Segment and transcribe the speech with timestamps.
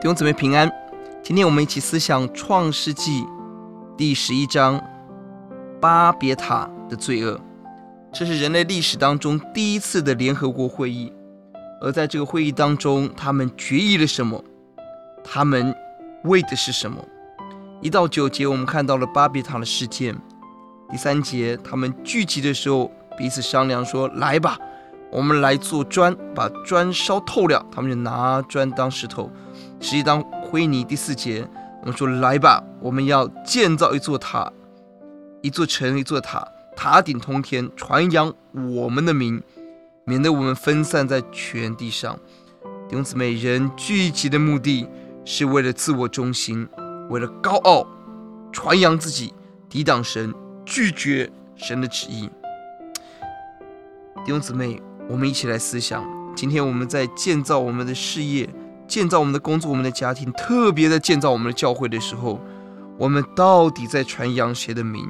[0.00, 0.70] 弟兄姊妹平安，
[1.24, 3.26] 今天我们一起思想创世纪
[3.96, 4.80] 第十一章
[5.80, 7.40] 巴别塔的罪恶。
[8.12, 11.12] 这是人类历史当中第一次的联合国会议，
[11.82, 14.44] 而在这个会议当中，他们决议了什么？
[15.24, 15.74] 他们
[16.22, 17.04] 为的是什么？
[17.82, 20.16] 一到九节，我们看到了巴别塔的事件。
[20.88, 24.56] 第三节，他们聚集的时候，彼此商量说：“来吧，
[25.10, 29.30] 我们来做砖，把砖烧透了。”他们就拿砖当石头。
[29.80, 30.84] 实际当灰泥。
[30.84, 31.48] 第四节，
[31.80, 34.52] 我们说：“来吧，我们要建造一座塔，
[35.40, 39.42] 一座城，一座塔，塔顶通天，传扬我们的名，
[40.04, 42.18] 免得我们分散在全地上。”
[42.88, 44.88] 弟兄姊妹，人聚集的目的
[45.24, 46.66] 是为了自我中心，
[47.10, 47.86] 为了高傲，
[48.50, 49.32] 传扬自己，
[49.68, 52.30] 抵挡神，拒绝神的旨意。
[54.24, 56.04] 弟兄姊妹，我们一起来思想，
[56.36, 58.48] 今天我们在建造我们的事业。
[58.86, 62.40] 建造我们的工作，我们的家庭，特别在建造我们的教会的时候，
[62.96, 65.06] 我们到底在传扬谁的名？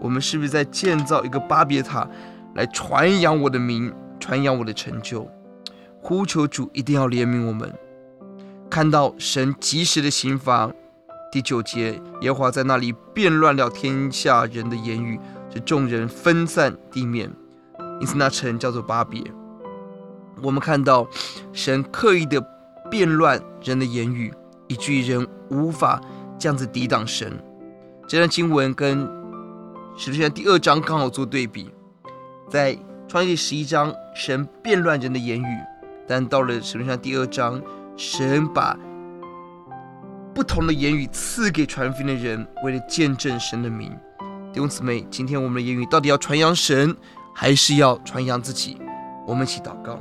[0.00, 2.08] 我们是不是在建造一个巴别塔，
[2.54, 5.28] 来传扬我的名，传扬我的成就？
[6.00, 7.70] 呼求主一定要怜悯我们，
[8.70, 10.72] 看到神及时的刑罚。
[11.30, 15.20] 第九节，耶和华在那里变乱了天下人的言语，
[15.52, 17.30] 使众人分散地面，
[18.02, 19.22] 因此那城叫做巴别。
[20.42, 21.08] 我们看到
[21.54, 22.46] 神刻意的。
[22.90, 24.30] 变乱人的言语，
[24.68, 25.98] 以至于人无法
[26.38, 27.42] 这样子抵挡神。
[28.06, 29.08] 这段经文跟
[29.96, 31.72] 使徒行第二章刚好做对比。
[32.50, 35.46] 在创世纪十一章，神变乱人的言语；
[36.06, 37.62] 但到了使徒行第二章，
[37.96, 38.76] 神把
[40.34, 43.90] 不同的言语赐给传福音的人，为了见证神的名。
[44.52, 46.94] 弟兄姊妹，今天我们的言语到底要传扬神，
[47.34, 48.78] 还是要传扬自己？
[49.26, 49.98] 我们一起祷告：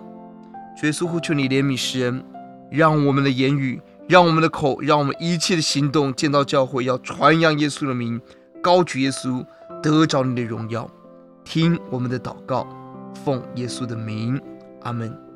[0.83, 2.23] 耶稣，呼求你怜悯世人。
[2.69, 8.21] 让我们的言语，让我们的口，让我们一切的行动，见到教会要传扬耶稣的名，
[8.61, 9.45] 高举耶稣，
[9.83, 10.89] 得着你的荣耀。
[11.43, 12.65] 听我们的祷告，
[13.25, 14.39] 奉耶稣的名，
[14.83, 15.30] 阿门。